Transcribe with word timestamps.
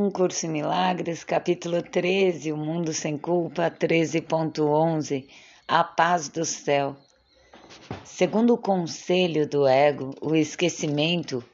Um 0.00 0.12
Curso 0.12 0.46
em 0.46 0.50
Milagres, 0.50 1.24
capítulo 1.24 1.82
13, 1.82 2.52
O 2.52 2.56
Mundo 2.56 2.92
Sem 2.92 3.18
Culpa, 3.18 3.68
13.11, 3.68 5.26
A 5.66 5.82
Paz 5.82 6.28
do 6.28 6.44
Céu. 6.44 6.96
Segundo 8.04 8.54
o 8.54 8.58
conselho 8.58 9.44
do 9.44 9.66
ego, 9.66 10.14
o 10.20 10.36
esquecimento, 10.36 11.44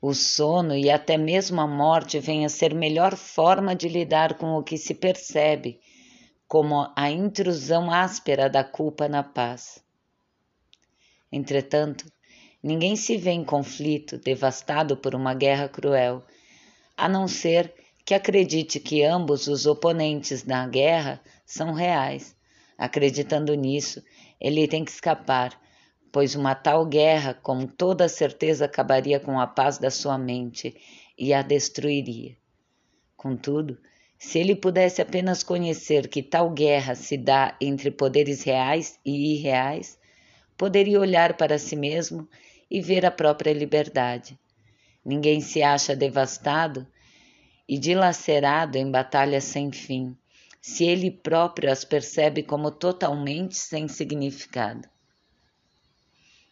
o 0.00 0.12
sono 0.14 0.74
e 0.74 0.90
até 0.90 1.16
mesmo 1.16 1.60
a 1.60 1.66
morte 1.68 2.18
vêm 2.18 2.44
a 2.44 2.48
ser 2.48 2.74
melhor 2.74 3.14
forma 3.14 3.72
de 3.72 3.88
lidar 3.88 4.34
com 4.34 4.56
o 4.56 4.64
que 4.64 4.76
se 4.76 4.94
percebe 4.94 5.78
como 6.48 6.92
a 6.96 7.08
intrusão 7.08 7.88
áspera 7.88 8.50
da 8.50 8.64
culpa 8.64 9.08
na 9.08 9.22
paz. 9.22 9.80
Entretanto, 11.30 12.04
ninguém 12.60 12.96
se 12.96 13.16
vê 13.16 13.30
em 13.30 13.44
conflito, 13.44 14.18
devastado 14.18 14.96
por 14.96 15.14
uma 15.14 15.34
guerra 15.34 15.68
cruel, 15.68 16.24
a 16.96 17.08
não 17.08 17.28
ser 17.28 17.72
que 18.04 18.14
acredite 18.14 18.80
que 18.80 19.02
ambos 19.02 19.46
os 19.46 19.66
oponentes 19.66 20.44
na 20.44 20.66
guerra 20.66 21.20
são 21.44 21.72
reais. 21.72 22.34
Acreditando 22.76 23.54
nisso, 23.54 24.02
ele 24.40 24.66
tem 24.66 24.84
que 24.84 24.90
escapar, 24.90 25.58
pois 26.10 26.34
uma 26.34 26.54
tal 26.54 26.84
guerra 26.84 27.34
com 27.34 27.66
toda 27.66 28.08
certeza 28.08 28.64
acabaria 28.64 29.20
com 29.20 29.38
a 29.38 29.46
paz 29.46 29.78
da 29.78 29.90
sua 29.90 30.18
mente 30.18 30.76
e 31.16 31.32
a 31.32 31.42
destruiria. 31.42 32.36
Contudo, 33.16 33.78
se 34.18 34.38
ele 34.38 34.56
pudesse 34.56 35.00
apenas 35.00 35.42
conhecer 35.42 36.08
que 36.08 36.22
tal 36.22 36.50
guerra 36.50 36.94
se 36.94 37.16
dá 37.16 37.56
entre 37.60 37.90
poderes 37.90 38.42
reais 38.42 38.98
e 39.04 39.34
irreais, 39.34 39.98
poderia 40.56 41.00
olhar 41.00 41.36
para 41.36 41.58
si 41.58 41.76
mesmo 41.76 42.28
e 42.70 42.80
ver 42.80 43.06
a 43.06 43.10
própria 43.10 43.52
liberdade. 43.52 44.38
Ninguém 45.04 45.40
se 45.40 45.62
acha 45.62 45.94
devastado 45.94 46.86
e 47.68 47.78
dilacerado 47.78 48.76
em 48.76 48.90
batalhas 48.90 49.44
sem 49.44 49.70
fim, 49.70 50.16
se 50.60 50.84
ele 50.84 51.10
próprio 51.10 51.70
as 51.70 51.84
percebe 51.84 52.42
como 52.42 52.70
totalmente 52.70 53.56
sem 53.56 53.88
significado. 53.88 54.88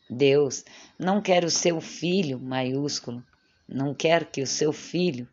Deus 0.08 0.64
não 0.98 1.20
quer 1.20 1.44
o 1.44 1.50
seu 1.50 1.80
filho, 1.80 2.40
maiúsculo, 2.40 3.24
não 3.68 3.94
quer 3.94 4.24
que 4.30 4.42
o 4.42 4.46
seu 4.46 4.72
filho 4.72 5.28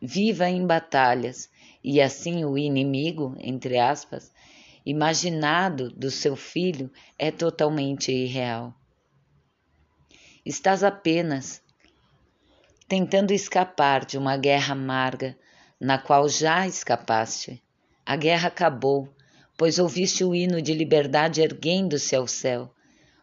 viva 0.00 0.48
em 0.48 0.64
batalhas 0.64 1.50
e 1.82 2.00
assim 2.00 2.44
o 2.44 2.56
inimigo, 2.56 3.34
entre 3.40 3.78
aspas, 3.78 4.32
imaginado 4.84 5.90
do 5.90 6.10
seu 6.10 6.36
filho 6.36 6.90
é 7.18 7.32
totalmente 7.32 8.12
irreal. 8.12 8.72
Estás 10.44 10.84
apenas 10.84 11.60
tentando 12.88 13.32
escapar 13.32 14.04
de 14.04 14.16
uma 14.16 14.36
guerra 14.36 14.72
amarga 14.72 15.36
na 15.80 15.98
qual 15.98 16.28
já 16.28 16.66
escapaste. 16.66 17.62
A 18.04 18.16
guerra 18.16 18.48
acabou, 18.48 19.08
pois 19.56 19.78
ouviste 19.78 20.24
o 20.24 20.34
hino 20.34 20.62
de 20.62 20.72
liberdade 20.72 21.42
erguendo-se 21.42 22.14
ao 22.14 22.28
céu. 22.28 22.72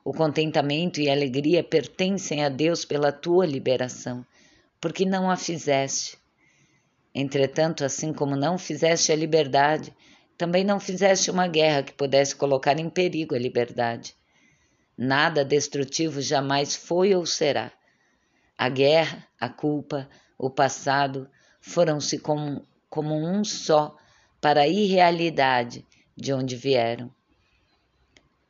O 0.04 0.14
contentamento 0.14 1.00
e 1.00 1.10
a 1.10 1.14
alegria 1.14 1.64
pertencem 1.64 2.44
a 2.44 2.50
Deus 2.50 2.84
pela 2.84 3.12
tua 3.12 3.46
liberação, 3.46 4.26
porque 4.82 5.06
não 5.06 5.32
a 5.32 5.38
fizeste. 5.38 6.18
Entretanto, 7.16 7.86
assim 7.86 8.12
como 8.12 8.36
não 8.36 8.58
fizeste 8.58 9.14
a 9.14 9.16
liberdade, 9.16 9.94
também 10.38 10.66
não 10.66 10.80
fizeste 10.80 11.32
uma 11.32 11.48
guerra 11.48 11.84
que 11.84 11.94
pudesse 11.94 12.36
colocar 12.36 12.78
em 12.80 12.90
perigo 12.90 13.34
a 13.34 13.40
liberdade. 13.40 14.14
Nada 14.98 15.46
destrutivo 15.46 16.22
jamais 16.22 16.76
foi 16.76 17.16
ou 17.16 17.26
será. 17.26 17.72
A 18.58 18.70
guerra, 18.70 19.28
a 19.40 19.50
culpa, 19.50 20.10
o 20.38 20.50
passado 20.50 21.30
foram-se 21.60 22.20
como, 22.20 22.66
como 22.90 23.16
um 23.16 23.44
só 23.44 23.96
para 24.40 24.62
a 24.62 24.68
irrealidade 24.68 25.86
de 26.16 26.34
onde 26.34 26.56
vieram. 26.56 27.10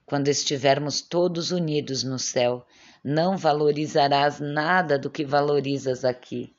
Quando 0.06 0.28
estivermos 0.28 1.02
todos 1.02 1.52
unidos 1.52 2.04
no 2.04 2.20
céu, 2.20 2.66
não 3.04 3.38
valorizarás 3.38 4.40
nada 4.40 4.98
do 4.98 5.10
que 5.10 5.26
valorizas 5.26 6.04
aqui, 6.04 6.54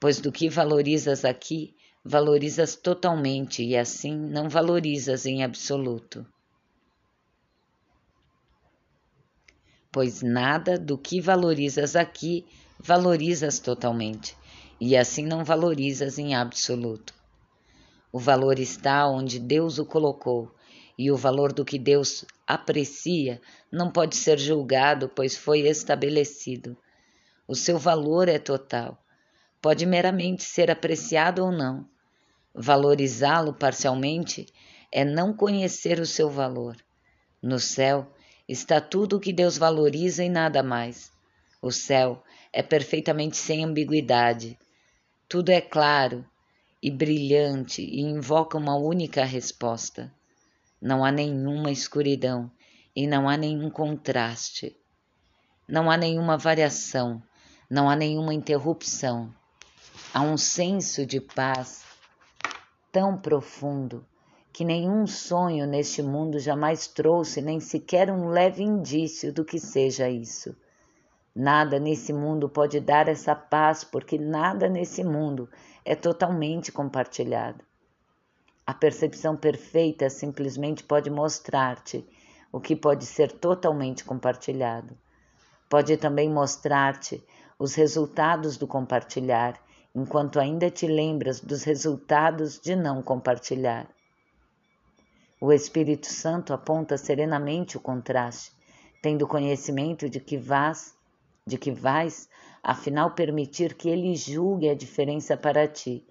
pois 0.00 0.20
do 0.20 0.32
que 0.32 0.48
valorizas 0.48 1.24
aqui, 1.24 1.74
valorizas 2.04 2.74
totalmente 2.74 3.62
e 3.62 3.76
assim 3.76 4.16
não 4.16 4.48
valorizas 4.48 5.26
em 5.26 5.42
absoluto. 5.42 6.26
Pois 9.90 10.22
nada 10.22 10.78
do 10.78 10.98
que 10.98 11.20
valorizas 11.20 11.96
aqui 11.96 12.44
valorizas 12.78 13.58
totalmente, 13.58 14.36
e 14.80 14.96
assim 14.96 15.26
não 15.26 15.44
valorizas 15.44 16.18
em 16.18 16.34
absoluto. 16.34 17.12
O 18.12 18.18
valor 18.18 18.58
está 18.58 19.06
onde 19.06 19.38
Deus 19.38 19.78
o 19.78 19.84
colocou, 19.84 20.54
e 20.96 21.10
o 21.10 21.16
valor 21.16 21.52
do 21.52 21.64
que 21.64 21.78
Deus 21.78 22.24
aprecia 22.46 23.40
não 23.70 23.90
pode 23.90 24.16
ser 24.16 24.38
julgado, 24.38 25.08
pois 25.08 25.36
foi 25.36 25.60
estabelecido. 25.60 26.76
O 27.46 27.54
seu 27.54 27.78
valor 27.78 28.28
é 28.28 28.38
total. 28.38 29.02
Pode 29.60 29.86
meramente 29.86 30.42
ser 30.42 30.70
apreciado 30.70 31.44
ou 31.44 31.52
não. 31.52 31.86
Valorizá-lo 32.54 33.52
parcialmente 33.52 34.46
é 34.90 35.04
não 35.04 35.32
conhecer 35.32 36.00
o 36.00 36.06
seu 36.06 36.30
valor. 36.30 36.76
No 37.40 37.60
céu, 37.60 38.12
está 38.48 38.80
tudo 38.80 39.16
o 39.16 39.20
que 39.20 39.32
Deus 39.32 39.58
valoriza 39.58 40.24
e 40.24 40.28
nada 40.28 40.62
mais. 40.62 41.12
O 41.60 41.70
céu 41.70 42.22
é 42.52 42.62
perfeitamente 42.62 43.36
sem 43.36 43.62
ambiguidade. 43.62 44.58
Tudo 45.28 45.50
é 45.50 45.60
claro 45.60 46.24
e 46.82 46.90
brilhante 46.90 47.82
e 47.82 48.00
invoca 48.00 48.56
uma 48.56 48.76
única 48.76 49.24
resposta. 49.24 50.10
Não 50.80 51.04
há 51.04 51.12
nenhuma 51.12 51.70
escuridão 51.70 52.50
e 52.96 53.06
não 53.06 53.28
há 53.28 53.36
nenhum 53.36 53.68
contraste. 53.68 54.74
Não 55.68 55.90
há 55.90 55.96
nenhuma 55.98 56.38
variação, 56.38 57.22
não 57.68 57.90
há 57.90 57.94
nenhuma 57.94 58.32
interrupção. 58.32 59.34
Há 60.14 60.22
um 60.22 60.38
senso 60.38 61.04
de 61.04 61.20
paz 61.20 61.84
tão 62.90 63.18
profundo 63.18 64.06
que 64.58 64.64
nenhum 64.64 65.06
sonho 65.06 65.68
neste 65.68 66.02
mundo 66.02 66.40
jamais 66.40 66.88
trouxe 66.88 67.40
nem 67.40 67.60
sequer 67.60 68.10
um 68.10 68.26
leve 68.26 68.60
indício 68.60 69.32
do 69.32 69.44
que 69.44 69.56
seja 69.60 70.10
isso. 70.10 70.52
Nada 71.32 71.78
nesse 71.78 72.12
mundo 72.12 72.48
pode 72.48 72.80
dar 72.80 73.06
essa 73.06 73.36
paz, 73.36 73.84
porque 73.84 74.18
nada 74.18 74.68
nesse 74.68 75.04
mundo 75.04 75.48
é 75.84 75.94
totalmente 75.94 76.72
compartilhado. 76.72 77.64
A 78.66 78.74
percepção 78.74 79.36
perfeita 79.36 80.10
simplesmente 80.10 80.82
pode 80.82 81.08
mostrar-te 81.08 82.04
o 82.50 82.58
que 82.58 82.74
pode 82.74 83.06
ser 83.06 83.30
totalmente 83.30 84.04
compartilhado. 84.04 84.98
Pode 85.70 85.96
também 85.98 86.28
mostrar-te 86.28 87.24
os 87.60 87.76
resultados 87.76 88.56
do 88.56 88.66
compartilhar, 88.66 89.54
enquanto 89.94 90.40
ainda 90.40 90.68
te 90.68 90.88
lembras 90.88 91.38
dos 91.38 91.62
resultados 91.62 92.58
de 92.58 92.74
não 92.74 93.00
compartilhar. 93.00 93.88
O 95.40 95.52
Espírito 95.52 96.08
Santo 96.08 96.52
aponta 96.52 96.98
serenamente 96.98 97.76
o 97.76 97.80
contraste, 97.80 98.52
tendo 99.00 99.26
conhecimento 99.26 100.10
de 100.10 100.18
que 100.18 100.36
vás, 100.36 100.96
de 101.46 101.56
que 101.56 101.70
vais, 101.70 102.28
afinal 102.60 103.12
permitir 103.12 103.74
que 103.74 103.88
ele 103.88 104.16
julgue 104.16 104.68
a 104.68 104.74
diferença 104.74 105.36
para 105.36 105.68
ti, 105.68 106.04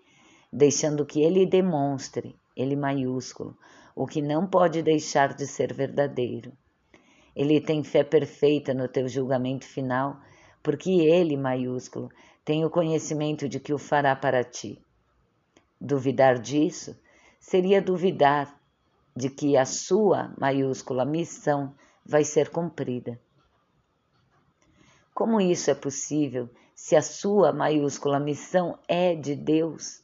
deixando 0.52 1.06
que 1.06 1.22
ele 1.22 1.46
demonstre, 1.46 2.40
ele 2.56 2.76
maiúsculo, 2.78 3.58
o 3.94 4.08
que 4.08 4.22
não 4.22 4.48
pode 4.48 4.82
deixar 4.82 5.34
de 5.34 5.46
ser 5.46 5.74
verdadeiro. 5.74 6.54
Ele 7.36 7.60
tem 7.60 7.84
fé 7.84 8.06
perfeita 8.06 8.74
no 8.74 8.88
teu 8.88 9.10
julgamento 9.10 9.66
final, 9.66 10.22
porque 10.64 10.90
ele, 10.90 11.36
maiúsculo, 11.36 12.10
tem 12.46 12.64
o 12.64 12.70
conhecimento 12.70 13.50
de 13.50 13.60
que 13.60 13.74
o 13.74 13.78
fará 13.78 14.16
para 14.16 14.42
ti. 14.44 14.82
Duvidar 15.80 16.40
disso 16.40 16.98
seria 17.40 17.82
duvidar 17.82 18.58
de 19.18 19.32
que 19.32 19.58
a 19.58 19.66
sua 19.66 20.32
maiúscula 20.38 21.04
missão 21.04 21.74
vai 22.06 22.24
ser 22.24 22.50
cumprida. 22.52 23.20
Como 25.12 25.42
isso 25.42 25.72
é 25.72 25.74
possível 25.74 26.48
se 26.76 26.96
a 26.96 27.02
sua 27.02 27.52
maiúscula 27.52 28.20
missão 28.20 28.78
é 28.88 29.16
de 29.16 29.36
Deus? 29.36 30.04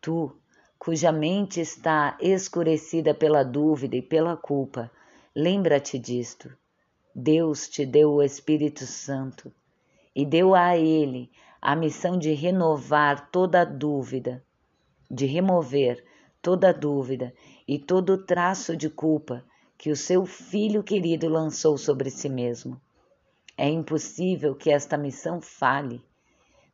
Tu, 0.00 0.32
cuja 0.78 1.10
mente 1.10 1.60
está 1.60 2.16
escurecida 2.20 3.12
pela 3.12 3.42
dúvida 3.42 3.96
e 3.96 4.02
pela 4.02 4.36
culpa, 4.36 4.88
lembra-te 5.34 5.98
disto. 5.98 6.56
Deus 7.12 7.68
te 7.68 7.84
deu 7.84 8.12
o 8.12 8.22
Espírito 8.22 8.86
Santo 8.86 9.52
e 10.14 10.24
deu 10.24 10.54
a 10.54 10.76
ele 10.76 11.28
a 11.60 11.74
missão 11.74 12.16
de 12.16 12.32
renovar 12.34 13.32
toda 13.32 13.62
a 13.62 13.64
dúvida, 13.64 14.44
de 15.10 15.26
remover 15.26 16.11
toda 16.42 16.74
dúvida 16.74 17.32
e 17.66 17.78
todo 17.78 18.26
traço 18.26 18.76
de 18.76 18.90
culpa 18.90 19.44
que 19.78 19.90
o 19.90 19.96
seu 19.96 20.26
filho 20.26 20.82
querido 20.82 21.28
lançou 21.28 21.78
sobre 21.78 22.10
si 22.10 22.28
mesmo. 22.28 22.80
É 23.56 23.68
impossível 23.68 24.54
que 24.54 24.70
esta 24.70 24.98
missão 24.98 25.40
falhe. 25.40 26.04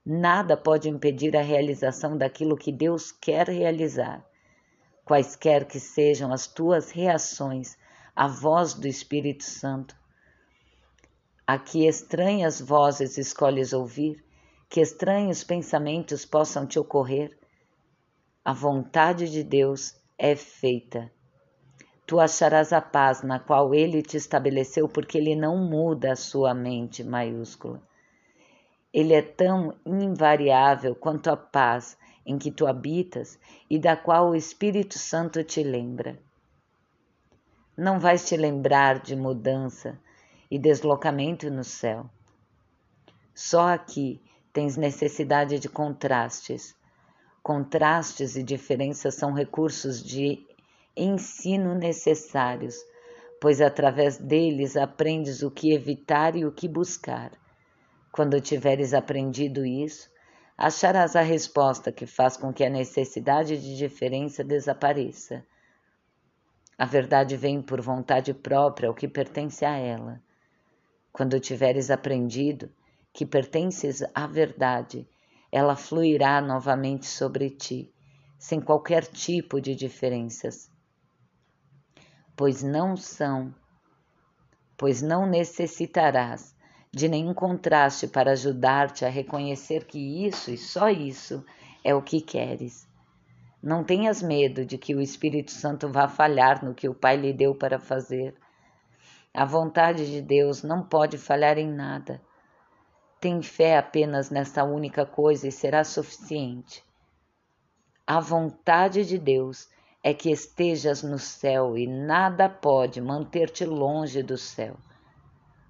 Nada 0.05 0.56
pode 0.56 0.88
impedir 0.88 1.37
a 1.37 1.43
realização 1.43 2.17
daquilo 2.17 2.56
que 2.56 2.73
Deus 2.73 3.12
quer 3.12 3.49
realizar, 3.49 4.25
quaisquer 5.05 5.67
que 5.67 5.79
sejam 5.79 6.32
as 6.32 6.47
tuas 6.47 6.91
reações 6.91 7.76
à 8.17 8.26
voz 8.26 8.75
do 8.75 8.88
Espírito 8.88 9.44
Santo. 9.44 9.94
A 11.47 11.59
que 11.59 11.87
estranhas 11.87 12.61
vozes 12.61 13.19
escolhes 13.19 13.73
ouvir, 13.73 14.25
que 14.69 14.81
estranhos 14.81 15.44
pensamentos 15.44 16.25
possam 16.25 16.67
te 16.67 16.79
ocorrer, 16.79 17.38
a 18.48 18.52
vontade 18.54 19.30
de 19.30 19.44
Deus 19.44 19.94
é 20.16 20.34
feita. 20.34 21.12
Tu 22.06 22.18
acharás 22.18 22.72
a 22.72 22.80
paz 22.80 23.22
na 23.22 23.38
qual 23.38 23.74
ele 23.74 24.00
te 24.00 24.16
estabeleceu, 24.16 24.88
porque 24.88 25.18
ele 25.18 25.36
não 25.36 25.58
muda 25.58 26.12
a 26.12 26.16
sua 26.16 26.54
mente 26.54 27.04
maiúscula. 27.04 27.82
Ele 28.90 29.12
é 29.12 29.20
tão 29.20 29.76
invariável 29.84 30.94
quanto 30.94 31.28
a 31.28 31.36
paz 31.36 31.98
em 32.24 32.38
que 32.38 32.50
tu 32.50 32.66
habitas 32.66 33.38
e 33.68 33.78
da 33.78 33.94
qual 33.94 34.30
o 34.30 34.34
Espírito 34.34 34.98
Santo 34.98 35.44
te 35.44 35.62
lembra. 35.62 36.18
Não 37.76 38.00
vais 38.00 38.26
te 38.26 38.34
lembrar 38.34 38.98
de 38.98 39.14
mudança 39.14 40.00
e 40.50 40.58
deslocamento 40.58 41.50
no 41.50 41.64
céu. 41.64 42.08
Só 43.34 43.68
aqui 43.68 44.22
tens 44.54 44.78
necessidade 44.78 45.58
de 45.58 45.68
contrastes. 45.68 46.77
Contrastes 47.48 48.36
e 48.36 48.42
diferenças 48.42 49.14
são 49.14 49.32
recursos 49.32 50.04
de 50.04 50.46
ensino 50.94 51.74
necessários, 51.74 52.76
pois 53.40 53.62
através 53.62 54.18
deles 54.18 54.76
aprendes 54.76 55.42
o 55.42 55.50
que 55.50 55.72
evitar 55.72 56.36
e 56.36 56.44
o 56.44 56.52
que 56.52 56.68
buscar. 56.68 57.32
Quando 58.12 58.38
tiveres 58.38 58.92
aprendido 58.92 59.64
isso, 59.64 60.10
acharás 60.58 61.16
a 61.16 61.22
resposta 61.22 61.90
que 61.90 62.04
faz 62.04 62.36
com 62.36 62.52
que 62.52 62.62
a 62.62 62.68
necessidade 62.68 63.56
de 63.56 63.78
diferença 63.78 64.44
desapareça. 64.44 65.42
A 66.76 66.84
verdade 66.84 67.34
vem 67.34 67.62
por 67.62 67.80
vontade 67.80 68.34
própria 68.34 68.90
ao 68.90 68.94
que 68.94 69.08
pertence 69.08 69.64
a 69.64 69.74
ela. 69.74 70.20
Quando 71.10 71.40
tiveres 71.40 71.90
aprendido 71.90 72.70
que 73.10 73.24
pertences 73.24 74.02
à 74.14 74.26
verdade, 74.26 75.08
ela 75.50 75.76
fluirá 75.76 76.40
novamente 76.40 77.06
sobre 77.06 77.50
ti, 77.50 77.92
sem 78.38 78.60
qualquer 78.60 79.06
tipo 79.06 79.60
de 79.60 79.74
diferenças. 79.74 80.70
Pois 82.36 82.62
não 82.62 82.96
são, 82.96 83.54
pois 84.76 85.02
não 85.02 85.26
necessitarás 85.26 86.54
de 86.92 87.08
nenhum 87.08 87.34
contraste 87.34 88.06
para 88.06 88.32
ajudar-te 88.32 89.04
a 89.04 89.08
reconhecer 89.08 89.84
que 89.84 90.26
isso 90.26 90.50
e 90.50 90.56
só 90.56 90.88
isso 90.88 91.44
é 91.84 91.94
o 91.94 92.02
que 92.02 92.20
queres. 92.20 92.86
Não 93.62 93.82
tenhas 93.82 94.22
medo 94.22 94.64
de 94.64 94.78
que 94.78 94.94
o 94.94 95.00
Espírito 95.00 95.50
Santo 95.50 95.88
vá 95.88 96.08
falhar 96.08 96.64
no 96.64 96.74
que 96.74 96.88
o 96.88 96.94
Pai 96.94 97.16
lhe 97.16 97.32
deu 97.32 97.54
para 97.54 97.78
fazer. 97.78 98.36
A 99.34 99.44
vontade 99.44 100.06
de 100.06 100.22
Deus 100.22 100.62
não 100.62 100.82
pode 100.82 101.18
falhar 101.18 101.58
em 101.58 101.68
nada. 101.68 102.22
Tem 103.20 103.43
fé 103.43 103.76
apenas 103.76 104.31
nessa 104.31 104.62
única 104.65 105.05
coisa 105.05 105.49
e 105.49 105.53
será 105.53 105.82
suficiente. 105.82 106.85
A 108.06 108.20
vontade 108.20 109.05
de 109.05 109.19
Deus 109.19 109.69
é 110.03 110.15
que 110.15 110.31
estejas 110.31 111.03
no 111.03 111.19
céu 111.19 111.76
e 111.76 111.87
nada 111.87 112.49
pode 112.49 113.00
manter-te 113.00 113.65
longe 113.65 114.23
do 114.23 114.38
céu 114.38 114.76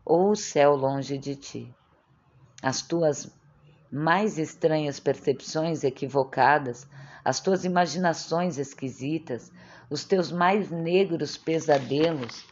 ou 0.04 0.30
o 0.30 0.36
céu 0.36 0.74
longe 0.74 1.18
de 1.18 1.36
ti. 1.36 1.74
As 2.62 2.80
tuas 2.80 3.30
mais 3.90 4.38
estranhas 4.38 4.98
percepções 4.98 5.84
equivocadas, 5.84 6.86
as 7.24 7.40
tuas 7.40 7.64
imaginações 7.64 8.58
esquisitas, 8.58 9.52
os 9.90 10.04
teus 10.04 10.32
mais 10.32 10.70
negros 10.70 11.36
pesadelos, 11.36 12.44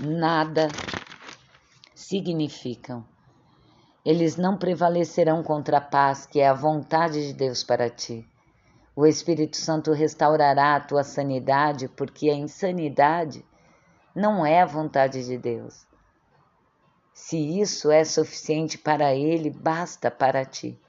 nada 0.00 0.68
significam. 1.94 3.04
Eles 4.10 4.38
não 4.38 4.56
prevalecerão 4.56 5.42
contra 5.42 5.76
a 5.76 5.82
paz 5.82 6.24
que 6.24 6.40
é 6.40 6.48
a 6.48 6.54
vontade 6.54 7.26
de 7.26 7.34
Deus 7.34 7.62
para 7.62 7.90
ti. 7.90 8.26
O 8.96 9.04
Espírito 9.04 9.58
Santo 9.58 9.92
restaurará 9.92 10.76
a 10.76 10.80
tua 10.80 11.04
sanidade, 11.04 11.88
porque 11.88 12.30
a 12.30 12.34
insanidade 12.34 13.44
não 14.14 14.46
é 14.46 14.62
a 14.62 14.64
vontade 14.64 15.26
de 15.26 15.36
Deus. 15.36 15.86
Se 17.12 17.36
isso 17.60 17.90
é 17.90 18.02
suficiente 18.02 18.78
para 18.78 19.14
ele, 19.14 19.50
basta 19.50 20.10
para 20.10 20.42
ti. 20.42 20.80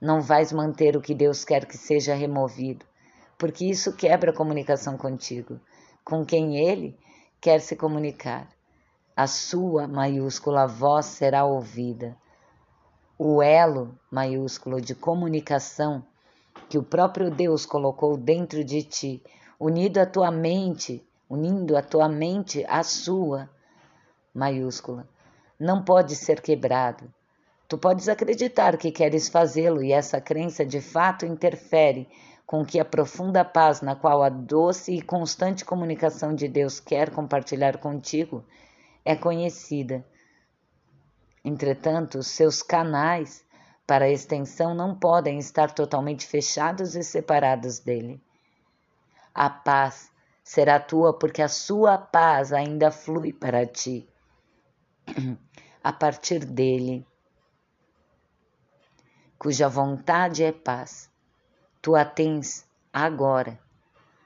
Não 0.00 0.22
vais 0.22 0.54
manter 0.54 0.96
o 0.96 1.02
que 1.02 1.14
Deus 1.14 1.44
quer 1.44 1.66
que 1.66 1.76
seja 1.76 2.14
removido, 2.14 2.86
porque 3.36 3.66
isso 3.66 3.94
quebra 3.94 4.30
a 4.30 4.34
comunicação 4.34 4.96
contigo, 4.96 5.60
com 6.02 6.24
quem 6.24 6.56
ele 6.56 6.98
quer 7.42 7.60
se 7.60 7.76
comunicar. 7.76 8.48
A 9.14 9.26
sua 9.26 9.86
maiúscula 9.86 10.66
voz 10.66 11.04
será 11.04 11.44
ouvida. 11.44 12.16
O 13.24 13.40
elo 13.40 13.96
maiúsculo 14.10 14.80
de 14.80 14.96
comunicação 14.96 16.04
que 16.68 16.76
o 16.76 16.82
próprio 16.82 17.30
Deus 17.30 17.64
colocou 17.64 18.16
dentro 18.16 18.64
de 18.64 18.82
ti, 18.82 19.22
unido 19.60 19.98
à 19.98 20.06
tua 20.06 20.32
mente, 20.32 21.06
unindo 21.30 21.76
a 21.76 21.82
tua 21.82 22.08
mente 22.08 22.66
à 22.68 22.82
sua 22.82 23.48
maiúscula, 24.34 25.08
não 25.56 25.84
pode 25.84 26.16
ser 26.16 26.40
quebrado. 26.40 27.04
Tu 27.68 27.78
podes 27.78 28.08
acreditar 28.08 28.76
que 28.76 28.90
queres 28.90 29.28
fazê-lo 29.28 29.84
e 29.84 29.92
essa 29.92 30.20
crença 30.20 30.66
de 30.66 30.80
fato 30.80 31.24
interfere 31.24 32.08
com 32.44 32.64
que 32.64 32.80
a 32.80 32.84
profunda 32.84 33.44
paz 33.44 33.82
na 33.82 33.94
qual 33.94 34.20
a 34.24 34.28
doce 34.28 34.96
e 34.96 35.00
constante 35.00 35.64
comunicação 35.64 36.34
de 36.34 36.48
Deus 36.48 36.80
quer 36.80 37.10
compartilhar 37.10 37.78
contigo 37.78 38.44
é 39.04 39.14
conhecida. 39.14 40.04
Entretanto, 41.44 42.22
seus 42.22 42.62
canais 42.62 43.44
para 43.86 44.10
extensão 44.10 44.74
não 44.74 44.94
podem 44.94 45.38
estar 45.38 45.72
totalmente 45.72 46.26
fechados 46.26 46.94
e 46.94 47.02
separados 47.02 47.80
dele. 47.80 48.22
A 49.34 49.50
paz 49.50 50.10
será 50.44 50.78
tua 50.78 51.18
porque 51.18 51.42
a 51.42 51.48
sua 51.48 51.98
paz 51.98 52.52
ainda 52.52 52.90
flui 52.90 53.32
para 53.32 53.66
ti 53.66 54.08
a 55.82 55.92
partir 55.92 56.44
dele, 56.44 57.06
cuja 59.38 59.68
vontade 59.68 60.44
é 60.44 60.52
paz. 60.52 61.10
Tu 61.80 61.96
a 61.96 62.04
tens 62.04 62.64
agora. 62.92 63.58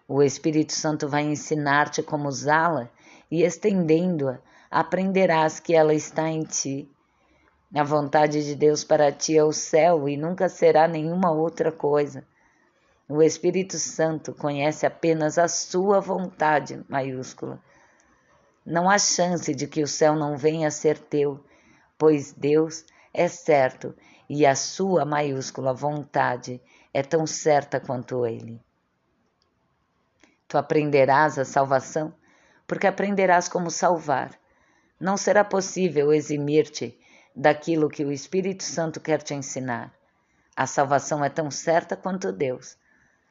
O 0.07 0.23
Espírito 0.23 0.75
Santo 0.75 1.09
vai 1.09 1.23
ensinar-te 1.23 2.03
como 2.03 2.29
usá-la 2.29 2.91
e, 3.31 3.43
estendendo-a, 3.43 4.39
aprenderás 4.71 5.59
que 5.59 5.75
ela 5.75 5.95
está 5.95 6.29
em 6.29 6.43
ti. 6.43 6.91
A 7.75 7.83
vontade 7.83 8.45
de 8.45 8.55
Deus 8.55 8.85
para 8.85 9.11
ti 9.11 9.37
é 9.37 9.45
o 9.45 9.53
céu 9.53 10.09
e 10.09 10.17
nunca 10.17 10.49
será 10.49 10.87
nenhuma 10.87 11.33
outra 11.33 11.73
coisa. 11.73 12.25
O 13.09 13.23
Espírito 13.23 13.79
Santo 13.79 14.33
conhece 14.33 14.87
apenas 14.87 15.37
a 15.37 15.49
sua 15.49 16.01
vontade 16.01 16.85
maiúscula. 16.89 17.61
Não 18.65 18.89
há 18.89 18.99
chance 18.99 19.55
de 19.55 19.67
que 19.67 19.83
o 19.83 19.87
céu 19.87 20.15
não 20.15 20.37
venha 20.37 20.69
a 20.69 20.71
ser 20.73 20.99
teu, 20.99 21.45
pois 21.99 22.33
Deus 22.33 22.85
é 23.13 23.29
certo 23.29 23.95
e 24.29 24.45
a 24.45 24.55
sua 24.55 25.05
maiúscula 25.05 25.73
vontade 25.73 26.61
é 26.93 27.03
tão 27.03 27.27
certa 27.27 27.79
quanto 27.79 28.27
ele. 28.27 28.61
Tu 30.49 30.57
aprenderás 30.57 31.39
a 31.39 31.45
salvação, 31.45 32.15
porque 32.67 32.87
aprenderás 32.87 33.49
como 33.49 33.71
salvar. 33.71 34.31
Não 34.99 35.17
será 35.17 35.45
possível 35.45 36.13
eximir-te 36.13 36.99
daquilo 37.37 37.91
que 37.91 38.05
o 38.05 38.11
Espírito 38.11 38.65
Santo 38.65 38.99
quer 38.99 39.23
te 39.23 39.35
ensinar. 39.35 39.93
A 40.57 40.67
salvação 40.67 41.23
é 41.23 41.29
tão 41.29 41.51
certa 41.51 41.95
quanto 41.95 42.33
Deus. 42.33 42.79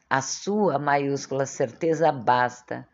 A 0.08 0.22
sua 0.22 0.78
maiúscula 0.78 1.48
certeza 1.48 2.12
basta 2.12 2.88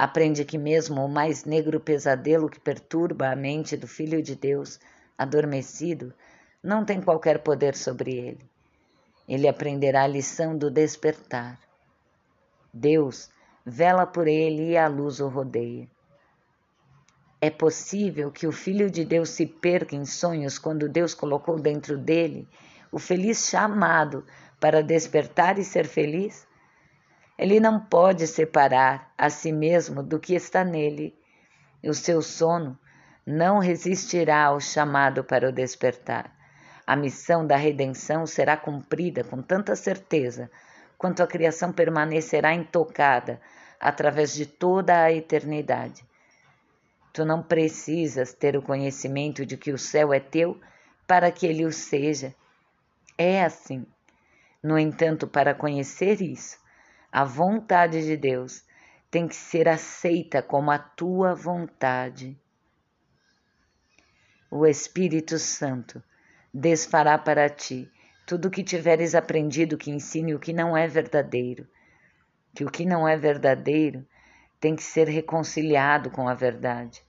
Aprende 0.00 0.46
que 0.46 0.56
mesmo 0.56 1.04
o 1.04 1.08
mais 1.10 1.44
negro 1.44 1.78
pesadelo 1.78 2.48
que 2.48 2.58
perturba 2.58 3.28
a 3.28 3.36
mente 3.36 3.76
do 3.76 3.86
Filho 3.86 4.22
de 4.22 4.34
Deus, 4.34 4.80
adormecido, 5.18 6.14
não 6.62 6.86
tem 6.86 7.02
qualquer 7.02 7.40
poder 7.40 7.76
sobre 7.76 8.16
ele. 8.16 8.50
Ele 9.28 9.46
aprenderá 9.46 10.04
a 10.04 10.06
lição 10.06 10.56
do 10.56 10.70
despertar. 10.70 11.60
Deus 12.72 13.28
vela 13.62 14.06
por 14.06 14.26
ele 14.26 14.70
e 14.70 14.78
a 14.78 14.88
luz 14.88 15.20
o 15.20 15.28
rodeia. 15.28 15.86
É 17.42 17.48
possível 17.48 18.30
que 18.30 18.46
o 18.46 18.52
Filho 18.52 18.90
de 18.90 19.02
Deus 19.02 19.30
se 19.30 19.46
perca 19.46 19.96
em 19.96 20.04
sonhos 20.04 20.58
quando 20.58 20.90
Deus 20.90 21.14
colocou 21.14 21.58
dentro 21.58 21.96
dele 21.96 22.46
o 22.92 22.98
feliz 22.98 23.48
chamado 23.48 24.26
para 24.60 24.82
despertar 24.82 25.58
e 25.58 25.64
ser 25.64 25.86
feliz? 25.86 26.46
Ele 27.38 27.58
não 27.58 27.80
pode 27.80 28.26
separar 28.26 29.14
a 29.16 29.30
si 29.30 29.52
mesmo 29.52 30.02
do 30.02 30.20
que 30.20 30.34
está 30.34 30.62
nele. 30.62 31.18
O 31.82 31.94
seu 31.94 32.20
sono 32.20 32.78
não 33.24 33.58
resistirá 33.58 34.44
ao 34.44 34.60
chamado 34.60 35.24
para 35.24 35.48
o 35.48 35.52
despertar. 35.52 36.30
A 36.86 36.94
missão 36.94 37.46
da 37.46 37.56
redenção 37.56 38.26
será 38.26 38.54
cumprida 38.54 39.24
com 39.24 39.40
tanta 39.40 39.74
certeza 39.74 40.50
quanto 40.98 41.22
a 41.22 41.26
criação 41.26 41.72
permanecerá 41.72 42.52
intocada 42.52 43.40
através 43.80 44.34
de 44.34 44.44
toda 44.44 45.04
a 45.04 45.10
eternidade. 45.10 46.09
Tu 47.12 47.24
não 47.24 47.42
precisas 47.42 48.32
ter 48.32 48.56
o 48.56 48.62
conhecimento 48.62 49.44
de 49.44 49.56
que 49.56 49.72
o 49.72 49.78
céu 49.78 50.12
é 50.12 50.20
teu 50.20 50.60
para 51.06 51.32
que 51.32 51.46
ele 51.46 51.64
o 51.64 51.72
seja. 51.72 52.34
É 53.18 53.44
assim. 53.44 53.84
No 54.62 54.78
entanto, 54.78 55.26
para 55.26 55.54
conhecer 55.54 56.20
isso, 56.20 56.58
a 57.10 57.24
vontade 57.24 58.04
de 58.04 58.16
Deus 58.16 58.64
tem 59.10 59.26
que 59.26 59.34
ser 59.34 59.68
aceita 59.68 60.40
como 60.40 60.70
a 60.70 60.78
tua 60.78 61.34
vontade. 61.34 62.38
O 64.50 64.66
Espírito 64.66 65.38
Santo 65.38 66.02
desfará 66.54 67.18
para 67.18 67.48
ti 67.48 67.90
tudo 68.26 68.46
o 68.46 68.50
que 68.50 68.62
tiveres 68.62 69.14
aprendido 69.14 69.76
que 69.76 69.90
ensine 69.90 70.34
o 70.34 70.38
que 70.38 70.52
não 70.52 70.76
é 70.76 70.86
verdadeiro, 70.86 71.66
que 72.54 72.64
o 72.64 72.70
que 72.70 72.84
não 72.84 73.08
é 73.08 73.16
verdadeiro 73.16 74.06
tem 74.60 74.76
que 74.76 74.82
ser 74.82 75.08
reconciliado 75.08 76.10
com 76.10 76.28
a 76.28 76.34
verdade. 76.34 77.02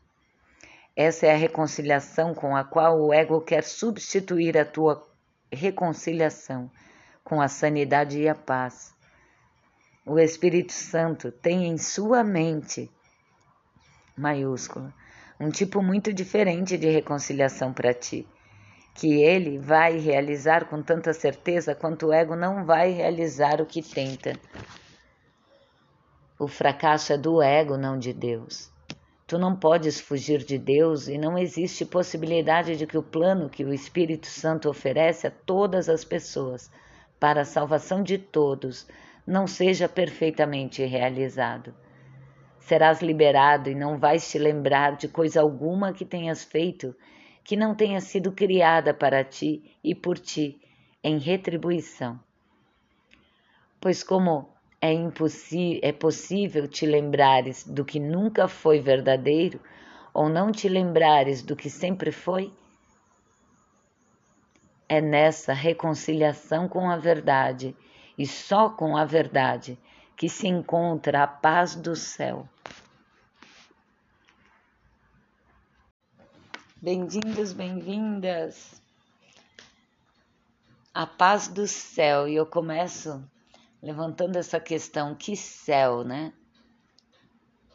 Essa 0.96 1.27
é 1.27 1.34
a 1.34 1.38
reconciliação 1.38 2.34
com 2.34 2.55
a 2.55 2.63
qual 2.63 3.00
o 3.00 3.13
ego 3.13 3.41
quer 3.41 3.63
substituir 3.63 4.58
a 4.58 4.65
tua 4.65 5.05
reconciliação 5.51 6.72
com 7.24 7.41
a 7.41 7.48
sanidade 7.48 8.20
e 8.20 8.29
a 8.29 8.36
paz. 8.36 8.93
O 10.05 10.17
Espírito 10.17 10.74
Santo 10.74 11.31
tem 11.31 11.67
em 11.67 11.77
sua 11.77 12.24
mente, 12.24 12.89
maiúscula, 14.17 14.93
um 15.39 15.50
tipo 15.50 15.81
muito 15.81 16.13
diferente 16.13 16.77
de 16.77 16.89
reconciliação 16.89 17.74
para 17.74 17.93
ti 17.93 18.27
que 18.93 19.22
ele 19.22 19.58
vai 19.58 19.98
realizar 19.98 20.65
com 20.65 20.81
tanta 20.81 21.13
certeza 21.13 21.74
quanto 21.74 22.08
o 22.08 22.13
ego 22.13 22.36
não 22.36 22.65
vai 22.65 22.91
realizar 22.91 23.62
o 23.62 23.65
que 23.65 23.81
tenta. 23.81 24.38
O 26.41 26.48
fracasso 26.48 27.13
é 27.13 27.19
do 27.19 27.39
ego, 27.39 27.77
não 27.77 28.00
de 28.00 28.12
Deus. 28.12 28.71
Tu 29.27 29.38
não 29.38 29.55
podes 29.55 30.01
fugir 30.01 30.39
de 30.43 30.57
Deus 30.57 31.07
e 31.07 31.15
não 31.15 31.38
existe 31.38 31.86
possibilidade 31.86 32.75
de 32.75 32.88
que 32.88 32.98
o 32.98 33.03
plano 33.03 33.48
que 33.48 33.63
o 33.63 33.71
Espírito 33.71 34.25
Santo 34.25 34.67
oferece 34.67 35.27
a 35.27 35.31
todas 35.45 35.88
as 35.88 36.03
pessoas 36.03 36.71
para 37.19 37.41
a 37.41 37.45
salvação 37.45 38.01
de 38.01 38.17
todos 38.17 38.88
não 39.24 39.45
seja 39.45 39.88
perfeitamente 39.88 40.83
realizado. 40.83 41.75
Serás 42.60 43.03
liberado 43.03 43.69
e 43.69 43.75
não 43.75 44.00
vais 44.00 44.27
te 44.27 44.39
lembrar 44.39 44.95
de 44.95 45.07
coisa 45.07 45.41
alguma 45.41 45.93
que 45.93 46.03
tenhas 46.03 46.43
feito 46.43 46.95
que 47.43 47.55
não 47.55 47.75
tenha 47.75 48.01
sido 48.01 48.31
criada 48.31 48.95
para 48.95 49.24
ti 49.24 49.77
e 49.83 49.93
por 49.93 50.17
ti 50.17 50.60
em 51.03 51.19
retribuição. 51.19 52.19
Pois 53.79 54.03
como 54.03 54.50
é, 54.81 54.93
é 55.83 55.91
possível 55.91 56.67
te 56.67 56.88
lembrares 56.88 57.63
do 57.63 57.85
que 57.85 58.00
nunca 58.00 58.47
foi 58.47 58.79
verdadeiro, 58.79 59.61
ou 60.11 60.27
não 60.27 60.51
te 60.51 60.67
lembrares 60.67 61.43
do 61.43 61.55
que 61.55 61.69
sempre 61.69 62.11
foi? 62.11 62.51
É 64.89 65.00
nessa 65.00 65.53
reconciliação 65.53 66.67
com 66.67 66.89
a 66.89 66.97
verdade 66.97 67.75
e 68.17 68.25
só 68.25 68.69
com 68.69 68.97
a 68.97 69.05
verdade 69.05 69.77
que 70.17 70.27
se 70.27 70.47
encontra 70.47 71.23
a 71.23 71.27
paz 71.27 71.75
do 71.75 71.95
céu. 71.95 72.50
Bem-vindos, 76.81 77.53
bem-vindas. 77.53 78.81
A 80.93 81.05
paz 81.05 81.47
do 81.47 81.67
céu. 81.67 82.27
E 82.27 82.35
eu 82.35 82.45
começo 82.45 83.23
levantando 83.81 84.38
essa 84.38 84.59
questão: 84.59 85.15
que 85.15 85.35
céu, 85.35 86.03
né? 86.03 86.33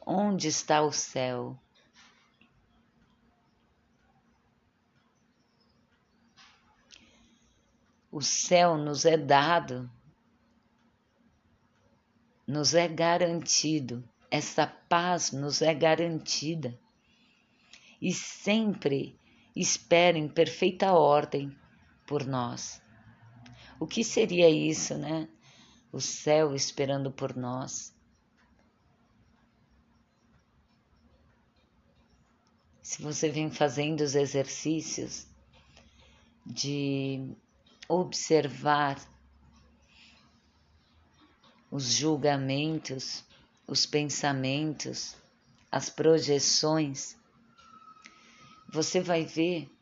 Onde 0.06 0.48
está 0.48 0.82
o 0.82 0.92
céu? 0.92 1.58
O 8.10 8.22
céu 8.22 8.78
nos 8.78 9.04
é 9.04 9.16
dado, 9.16 9.90
nos 12.46 12.72
é 12.72 12.88
garantido, 12.88 14.08
essa 14.30 14.66
paz 14.66 15.32
nos 15.32 15.60
é 15.60 15.74
garantida 15.74 16.78
e 18.00 18.14
sempre 18.14 19.18
espera 19.54 20.16
em 20.16 20.28
perfeita 20.28 20.92
ordem 20.92 21.54
por 22.06 22.24
nós. 22.24 22.80
O 23.78 23.86
que 23.86 24.02
seria 24.02 24.48
isso, 24.48 24.96
né? 24.96 25.28
O 25.96 26.00
céu 26.02 26.54
esperando 26.54 27.10
por 27.10 27.34
nós. 27.34 27.90
Se 32.82 33.00
você 33.00 33.30
vem 33.30 33.50
fazendo 33.50 34.02
os 34.02 34.14
exercícios 34.14 35.26
de 36.44 37.34
observar 37.88 39.00
os 41.70 41.84
julgamentos, 41.94 43.24
os 43.66 43.86
pensamentos, 43.86 45.16
as 45.72 45.88
projeções, 45.88 47.16
você 48.68 49.00
vai 49.00 49.24
ver 49.24 49.74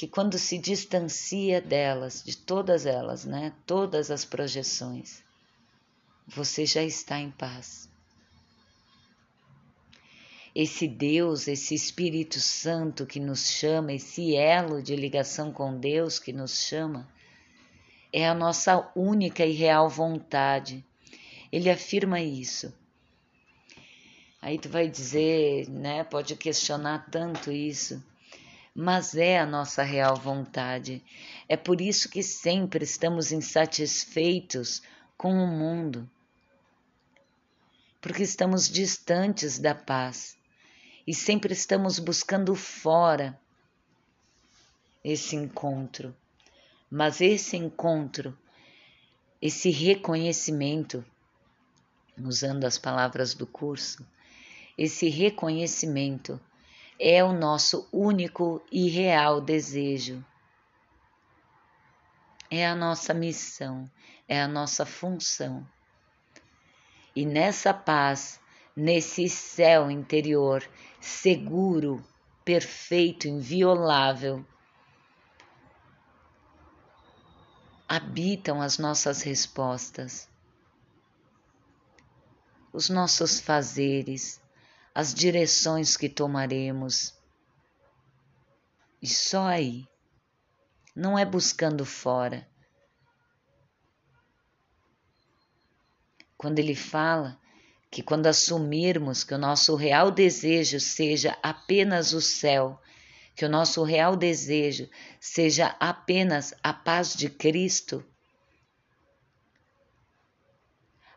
que 0.00 0.08
quando 0.08 0.38
se 0.38 0.56
distancia 0.56 1.60
delas, 1.60 2.24
de 2.24 2.34
todas 2.34 2.86
elas, 2.86 3.26
né, 3.26 3.52
todas 3.66 4.10
as 4.10 4.24
projeções, 4.24 5.22
você 6.26 6.64
já 6.64 6.82
está 6.82 7.18
em 7.18 7.30
paz. 7.30 7.86
Esse 10.54 10.88
Deus, 10.88 11.46
esse 11.46 11.74
Espírito 11.74 12.40
Santo 12.40 13.04
que 13.04 13.20
nos 13.20 13.50
chama, 13.50 13.92
esse 13.92 14.34
elo 14.34 14.82
de 14.82 14.96
ligação 14.96 15.52
com 15.52 15.78
Deus 15.78 16.18
que 16.18 16.32
nos 16.32 16.62
chama, 16.62 17.06
é 18.10 18.26
a 18.26 18.32
nossa 18.32 18.90
única 18.96 19.44
e 19.44 19.52
real 19.52 19.86
vontade. 19.90 20.82
Ele 21.52 21.68
afirma 21.68 22.22
isso. 22.22 22.72
Aí 24.40 24.58
tu 24.58 24.70
vai 24.70 24.88
dizer, 24.88 25.68
né? 25.68 26.04
Pode 26.04 26.34
questionar 26.36 27.10
tanto 27.10 27.52
isso, 27.52 28.02
mas 28.74 29.14
é 29.14 29.38
a 29.38 29.46
nossa 29.46 29.82
real 29.82 30.16
vontade. 30.16 31.02
É 31.48 31.56
por 31.56 31.80
isso 31.80 32.08
que 32.08 32.22
sempre 32.22 32.84
estamos 32.84 33.32
insatisfeitos 33.32 34.82
com 35.16 35.32
o 35.34 35.46
mundo, 35.46 36.08
porque 38.00 38.22
estamos 38.22 38.68
distantes 38.68 39.58
da 39.58 39.74
paz 39.74 40.36
e 41.06 41.14
sempre 41.14 41.52
estamos 41.52 41.98
buscando 41.98 42.54
fora 42.54 43.38
esse 45.04 45.36
encontro. 45.36 46.14
Mas 46.90 47.20
esse 47.20 47.56
encontro, 47.56 48.36
esse 49.40 49.70
reconhecimento, 49.70 51.04
usando 52.18 52.64
as 52.64 52.78
palavras 52.78 53.34
do 53.34 53.46
curso, 53.46 54.04
esse 54.76 55.08
reconhecimento 55.08 56.40
é 57.00 57.24
o 57.24 57.32
nosso 57.32 57.88
único 57.90 58.62
e 58.70 58.90
real 58.90 59.40
desejo. 59.40 60.22
É 62.50 62.66
a 62.66 62.76
nossa 62.76 63.14
missão, 63.14 63.90
é 64.28 64.42
a 64.42 64.46
nossa 64.46 64.84
função. 64.84 65.66
E 67.16 67.24
nessa 67.24 67.72
paz, 67.72 68.38
nesse 68.76 69.30
céu 69.30 69.90
interior 69.90 70.62
seguro, 71.00 72.04
perfeito, 72.44 73.26
inviolável, 73.26 74.44
habitam 77.88 78.60
as 78.60 78.78
nossas 78.78 79.22
respostas, 79.22 80.28
os 82.72 82.90
nossos 82.90 83.40
fazeres, 83.40 84.39
as 84.94 85.14
direções 85.14 85.96
que 85.96 86.08
tomaremos. 86.08 87.14
E 89.00 89.06
só 89.06 89.46
aí, 89.46 89.86
não 90.94 91.18
é 91.18 91.24
buscando 91.24 91.86
fora. 91.86 92.46
Quando 96.36 96.58
ele 96.58 96.74
fala 96.74 97.38
que 97.90 98.02
quando 98.02 98.26
assumirmos 98.26 99.24
que 99.24 99.34
o 99.34 99.38
nosso 99.38 99.74
real 99.74 100.10
desejo 100.10 100.80
seja 100.80 101.36
apenas 101.42 102.12
o 102.12 102.20
céu, 102.20 102.80
que 103.34 103.44
o 103.44 103.48
nosso 103.48 103.82
real 103.82 104.16
desejo 104.16 104.88
seja 105.18 105.76
apenas 105.80 106.54
a 106.62 106.72
paz 106.72 107.14
de 107.14 107.28
Cristo, 107.28 108.04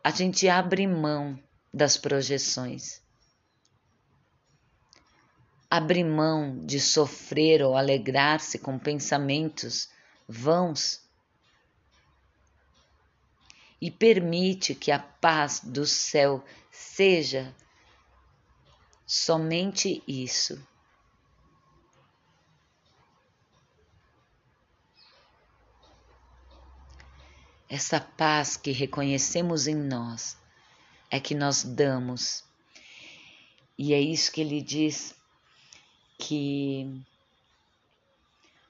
a 0.04 0.12
gente 0.12 0.48
abre 0.50 0.86
mão 0.86 1.42
das 1.74 1.98
projeções 1.98 3.03
abrir 5.76 6.04
mão 6.04 6.64
de 6.64 6.80
sofrer 6.80 7.64
ou 7.64 7.76
alegrar-se 7.76 8.60
com 8.60 8.78
pensamentos 8.78 9.90
vãos 10.28 11.02
e 13.82 13.90
permite 13.90 14.76
que 14.76 14.92
a 14.92 15.00
paz 15.00 15.62
do 15.64 15.84
céu 15.84 16.46
seja 16.72 17.52
somente 19.04 20.04
isso. 20.08 20.64
Essa 27.68 28.00
paz 28.00 28.56
que 28.56 28.70
reconhecemos 28.70 29.66
em 29.66 29.74
nós 29.76 30.38
é 31.10 31.20
que 31.20 31.34
nós 31.34 31.64
damos. 31.64 32.44
E 33.76 33.92
é 33.92 34.00
isso 34.00 34.32
que 34.32 34.40
ele 34.40 34.62
diz 34.62 35.16
que 36.28 37.04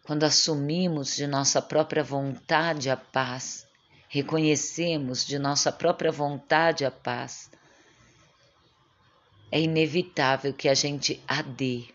quando 0.03 0.23
assumimos 0.23 1.15
de 1.15 1.27
nossa 1.27 1.61
própria 1.61 2.03
vontade 2.03 2.89
a 2.89 2.97
paz, 2.97 3.67
reconhecemos 4.09 5.25
de 5.25 5.37
nossa 5.37 5.71
própria 5.71 6.11
vontade 6.11 6.83
a 6.83 6.91
paz, 6.91 7.51
é 9.51 9.61
inevitável 9.61 10.53
que 10.53 10.67
a 10.67 10.73
gente 10.73 11.23
a 11.27 11.41
dê. 11.41 11.85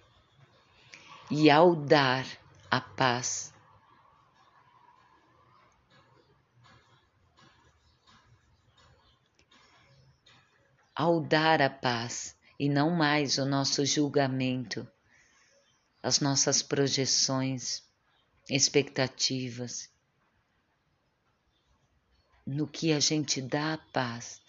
E 1.31 1.51
ao 1.51 1.75
dar 1.75 2.25
a 2.71 2.81
paz, 2.81 3.53
ao 10.95 11.21
dar 11.21 11.61
a 11.61 11.69
paz 11.69 12.37
e 12.59 12.69
não 12.69 12.91
mais 12.91 13.39
o 13.39 13.45
nosso 13.45 13.85
julgamento, 13.85 14.89
as 16.03 16.21
nossas 16.21 16.63
projeções, 16.63 17.83
expectativas, 18.49 19.91
no 22.47 22.67
que 22.67 22.93
a 22.93 23.01
gente 23.01 23.43
dá 23.43 23.75
a 23.75 23.79
paz, 23.79 24.41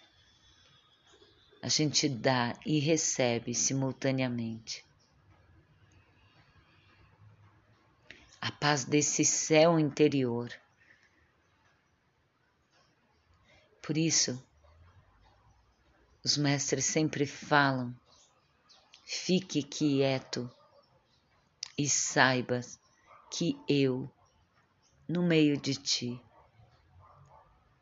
a 1.62 1.68
gente 1.68 2.08
dá 2.08 2.58
e 2.64 2.78
recebe 2.78 3.54
simultaneamente. 3.54 4.84
A 8.40 8.50
paz 8.50 8.84
desse 8.84 9.22
céu 9.24 9.78
interior. 9.78 10.50
Por 13.82 13.98
isso, 13.98 14.42
os 16.24 16.38
mestres 16.38 16.86
sempre 16.86 17.26
falam: 17.26 17.94
fique 19.04 19.62
quieto 19.62 20.50
e 21.80 21.88
saibas 21.88 22.78
que 23.30 23.58
eu, 23.66 24.12
no 25.08 25.22
meio 25.22 25.56
de 25.56 25.74
ti, 25.74 26.22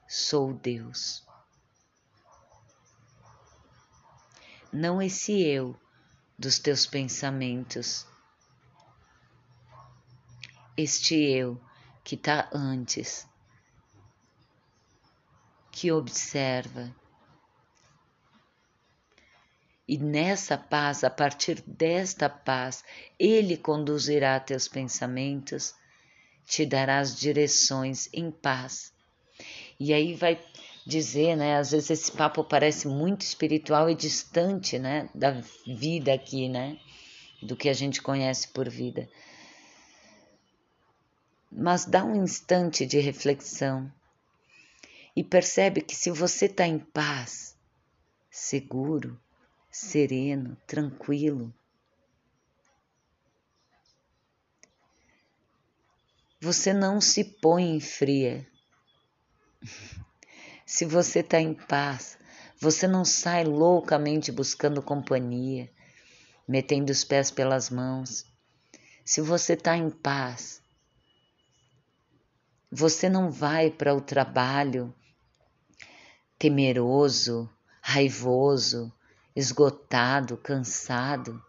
sou 0.06 0.54
Deus. 0.54 1.26
Não 4.72 5.02
esse 5.02 5.42
eu 5.42 5.76
dos 6.38 6.60
teus 6.60 6.86
pensamentos, 6.86 8.06
este 10.76 11.16
eu 11.16 11.60
que 12.04 12.14
está 12.14 12.48
antes, 12.52 13.28
que 15.72 15.90
observa, 15.90 16.94
e 19.88 19.96
nessa 19.96 20.58
paz, 20.58 21.02
a 21.02 21.08
partir 21.08 21.62
desta 21.66 22.28
paz, 22.28 22.84
Ele 23.18 23.56
conduzirá 23.56 24.38
teus 24.38 24.68
pensamentos, 24.68 25.74
te 26.44 26.66
dará 26.66 26.98
as 26.98 27.18
direções 27.18 28.06
em 28.12 28.30
paz. 28.30 28.92
E 29.80 29.94
aí 29.94 30.12
vai 30.12 30.38
dizer, 30.86 31.36
né? 31.36 31.56
Às 31.56 31.70
vezes 31.70 31.88
esse 31.88 32.12
papo 32.12 32.44
parece 32.44 32.86
muito 32.86 33.22
espiritual 33.22 33.88
e 33.88 33.94
distante, 33.94 34.78
né? 34.78 35.08
Da 35.14 35.40
vida 35.66 36.12
aqui, 36.12 36.50
né? 36.50 36.78
Do 37.42 37.56
que 37.56 37.70
a 37.70 37.72
gente 37.72 38.02
conhece 38.02 38.48
por 38.48 38.68
vida. 38.68 39.08
Mas 41.50 41.86
dá 41.86 42.04
um 42.04 42.22
instante 42.22 42.84
de 42.84 42.98
reflexão 42.98 43.90
e 45.16 45.24
percebe 45.24 45.80
que 45.80 45.96
se 45.96 46.10
você 46.10 46.44
está 46.44 46.66
em 46.66 46.78
paz, 46.78 47.56
seguro, 48.30 49.18
sereno, 49.70 50.56
tranquilo. 50.66 51.52
Você 56.40 56.72
não 56.72 57.00
se 57.00 57.24
põe 57.24 57.76
em 57.76 57.80
fria. 57.80 58.46
Se 60.64 60.84
você 60.84 61.20
está 61.20 61.40
em 61.40 61.54
paz, 61.54 62.18
você 62.60 62.86
não 62.86 63.04
sai 63.04 63.42
loucamente 63.42 64.30
buscando 64.30 64.82
companhia, 64.82 65.72
metendo 66.46 66.92
os 66.92 67.04
pés 67.04 67.30
pelas 67.30 67.70
mãos. 67.70 68.26
Se 69.04 69.22
você 69.22 69.54
está 69.54 69.76
em 69.76 69.88
paz, 69.88 70.60
você 72.70 73.08
não 73.08 73.30
vai 73.30 73.70
para 73.70 73.94
o 73.94 74.00
trabalho 74.00 74.94
temeroso, 76.38 77.50
raivoso, 77.80 78.92
esgotado, 79.38 80.36
cansado. 80.36 81.40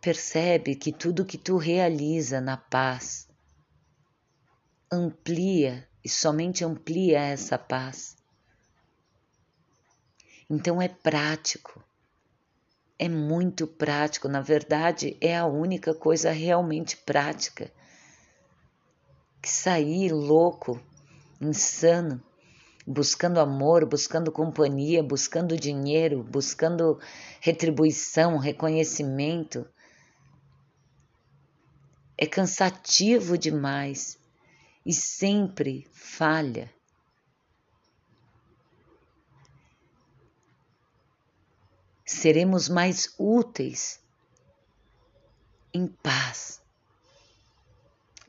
Percebe 0.00 0.76
que 0.76 0.92
tudo 0.92 1.24
que 1.24 1.36
tu 1.36 1.56
realiza 1.56 2.40
na 2.40 2.56
paz 2.56 3.28
amplia 4.92 5.88
e 6.04 6.08
somente 6.08 6.64
amplia 6.64 7.18
essa 7.18 7.58
paz. 7.58 8.16
Então 10.48 10.80
é 10.80 10.86
prático, 10.86 11.84
é 12.96 13.08
muito 13.08 13.66
prático, 13.66 14.28
na 14.28 14.42
verdade 14.42 15.16
é 15.20 15.36
a 15.36 15.44
única 15.44 15.92
coisa 15.92 16.30
realmente 16.30 16.96
prática. 16.98 17.72
Que 19.42 19.48
sair 19.48 20.12
louco, 20.12 20.80
insano, 21.40 22.22
buscando 22.86 23.40
amor, 23.40 23.86
buscando 23.86 24.30
companhia, 24.30 25.02
buscando 25.02 25.56
dinheiro, 25.56 26.22
buscando 26.22 27.00
retribuição, 27.40 28.36
reconhecimento. 28.36 29.66
É 32.16 32.26
cansativo 32.26 33.38
demais 33.38 34.18
e 34.84 34.92
sempre 34.92 35.88
falha. 35.92 36.72
Seremos 42.04 42.68
mais 42.68 43.14
úteis 43.18 43.98
em 45.72 45.88
paz, 45.88 46.60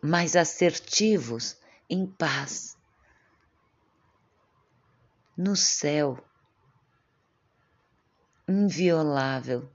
mais 0.01 0.35
assertivos 0.35 1.57
em 1.89 2.07
paz 2.07 2.74
no 5.37 5.55
céu 5.55 6.23
inviolável. 8.47 9.69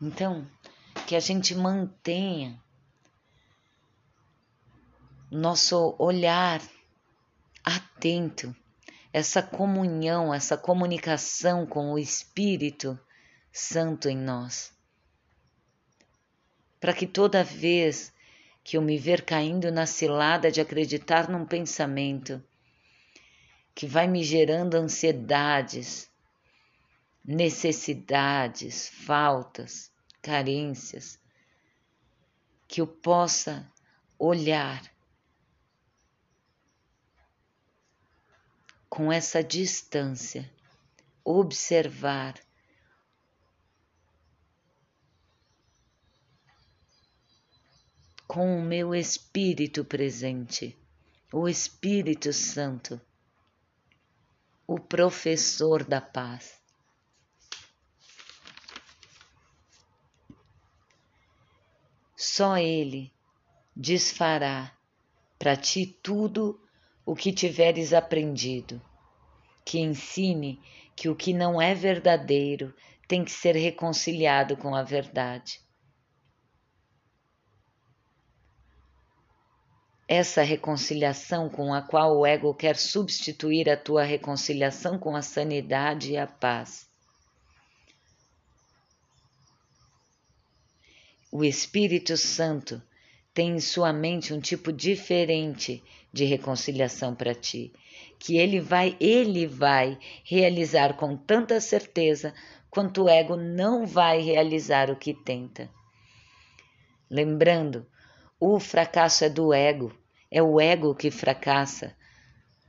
Então, 0.00 0.46
que 1.06 1.16
a 1.16 1.20
gente 1.20 1.54
mantenha 1.54 2.60
nosso 5.30 5.96
olhar 5.98 6.60
atento, 7.64 8.54
essa 9.12 9.42
comunhão, 9.42 10.32
essa 10.32 10.56
comunicação 10.56 11.66
com 11.66 11.92
o 11.92 11.98
Espírito 11.98 12.98
Santo 13.52 14.08
em 14.08 14.16
nós. 14.16 14.72
Para 16.78 16.92
que 16.92 17.06
toda 17.06 17.42
vez 17.42 18.12
que 18.62 18.76
eu 18.76 18.82
me 18.82 18.98
ver 18.98 19.24
caindo 19.24 19.72
na 19.72 19.86
cilada 19.86 20.50
de 20.50 20.60
acreditar 20.60 21.28
num 21.28 21.46
pensamento, 21.46 22.42
que 23.76 23.86
vai 23.86 24.08
me 24.08 24.24
gerando 24.24 24.74
ansiedades, 24.74 26.10
necessidades, 27.22 28.88
faltas, 28.88 29.92
carências, 30.22 31.20
que 32.66 32.80
eu 32.80 32.86
possa 32.86 33.70
olhar 34.18 34.82
com 38.88 39.12
essa 39.12 39.44
distância, 39.44 40.50
observar 41.22 42.34
com 48.26 48.58
o 48.58 48.62
meu 48.62 48.94
espírito 48.94 49.84
presente, 49.84 50.74
o 51.30 51.46
Espírito 51.46 52.32
Santo 52.32 52.98
o 54.66 54.78
professor 54.78 55.84
da 55.84 56.00
paz. 56.00 56.60
Só 62.16 62.56
Ele 62.56 63.12
desfará 63.74 64.72
para 65.38 65.56
ti 65.56 65.86
tudo 65.86 66.60
o 67.04 67.14
que 67.14 67.32
tiveres 67.32 67.92
aprendido, 67.92 68.82
que 69.64 69.78
ensine 69.78 70.60
que 70.96 71.08
o 71.08 71.14
que 71.14 71.32
não 71.32 71.60
é 71.60 71.74
verdadeiro 71.74 72.74
tem 73.06 73.24
que 73.24 73.30
ser 73.30 73.54
reconciliado 73.54 74.56
com 74.56 74.74
a 74.74 74.82
verdade. 74.82 75.60
Essa 80.08 80.42
reconciliação 80.42 81.48
com 81.48 81.74
a 81.74 81.82
qual 81.82 82.16
o 82.16 82.24
ego 82.24 82.54
quer 82.54 82.76
substituir 82.76 83.68
a 83.68 83.76
tua 83.76 84.04
reconciliação 84.04 84.98
com 84.98 85.16
a 85.16 85.22
sanidade 85.22 86.12
e 86.12 86.16
a 86.16 86.26
paz. 86.26 86.86
O 91.30 91.44
Espírito 91.44 92.16
Santo 92.16 92.80
tem 93.34 93.56
em 93.56 93.60
sua 93.60 93.92
mente 93.92 94.32
um 94.32 94.40
tipo 94.40 94.72
diferente 94.72 95.82
de 96.12 96.24
reconciliação 96.24 97.14
para 97.14 97.34
ti, 97.34 97.72
que 98.18 98.38
ele 98.38 98.60
vai, 98.60 98.96
ele 98.98 99.46
vai 99.46 99.98
realizar 100.24 100.94
com 100.94 101.16
tanta 101.16 101.60
certeza 101.60 102.32
quanto 102.70 103.02
o 103.02 103.08
ego 103.08 103.36
não 103.36 103.86
vai 103.86 104.20
realizar 104.20 104.88
o 104.90 104.96
que 104.96 105.12
tenta. 105.12 105.68
Lembrando, 107.10 107.86
o 108.38 108.60
fracasso 108.60 109.24
é 109.24 109.28
do 109.30 109.52
ego, 109.52 109.96
é 110.30 110.42
o 110.42 110.60
ego 110.60 110.94
que 110.94 111.10
fracassa, 111.10 111.96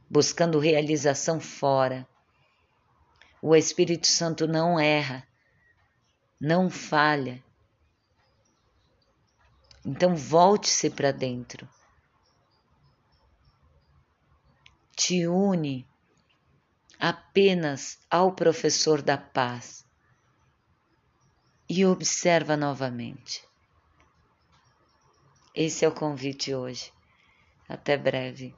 buscando 0.10 0.60
realização 0.60 1.39
fora. 1.39 2.08
O 3.41 3.56
Espírito 3.56 4.08
Santo 4.08 4.47
não 4.47 4.80
erra, 4.80 5.27
não 6.39 6.69
falha, 6.69 7.43
então 9.86 10.15
volte-se 10.15 10.89
para 10.89 11.12
dentro. 11.12 11.67
Te 14.95 15.27
une 15.27 15.88
apenas 16.99 17.99
ao 18.10 18.34
professor 18.34 19.01
da 19.01 19.17
paz 19.17 19.86
e 21.69 21.86
observa 21.86 22.58
novamente. 22.58 23.46
Esse 25.59 25.85
é 25.85 25.87
o 25.87 25.91
convite 25.91 26.53
hoje. 26.53 26.93
Até 27.67 27.97
breve. 27.97 28.53